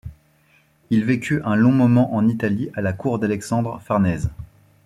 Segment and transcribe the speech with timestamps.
[0.89, 4.31] Il vécut un long moment en Italie à la Cour d'Alexandre Farnèse.